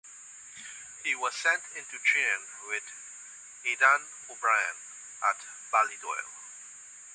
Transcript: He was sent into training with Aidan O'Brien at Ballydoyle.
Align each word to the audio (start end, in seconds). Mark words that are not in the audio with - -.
He 1.03 1.13
was 1.13 1.35
sent 1.35 1.61
into 1.75 1.99
training 1.99 2.47
with 2.69 2.81
Aidan 3.65 4.03
O'Brien 4.31 4.73
at 5.29 5.37
Ballydoyle. 5.71 6.31